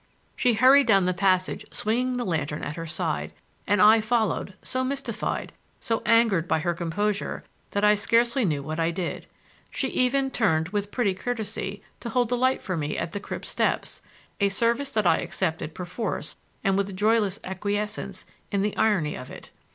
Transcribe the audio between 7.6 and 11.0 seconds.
that I scarcely knew what I did. She even turned, with